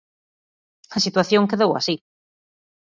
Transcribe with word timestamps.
A 0.95 0.97
situación 1.05 1.49
quedou 1.51 1.71
así. 1.75 1.95